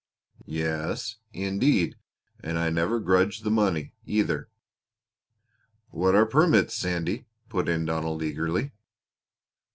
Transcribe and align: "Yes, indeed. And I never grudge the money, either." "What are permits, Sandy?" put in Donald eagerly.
"Yes, 0.47 1.17
indeed. 1.31 1.95
And 2.39 2.57
I 2.57 2.71
never 2.71 2.99
grudge 2.99 3.41
the 3.41 3.51
money, 3.51 3.93
either." 4.03 4.49
"What 5.91 6.15
are 6.15 6.25
permits, 6.25 6.73
Sandy?" 6.73 7.27
put 7.49 7.69
in 7.69 7.85
Donald 7.85 8.23
eagerly. 8.23 8.71